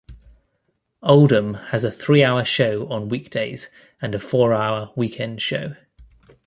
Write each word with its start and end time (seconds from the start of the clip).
Oldham 1.03 1.53
has 1.53 1.83
a 1.83 1.91
three-hour 1.91 2.43
show 2.43 2.87
on 2.87 3.07
weekdays 3.07 3.69
and 4.01 4.15
a 4.15 4.19
four-hour 4.19 4.89
weekend 4.95 5.43
show. 5.43 5.75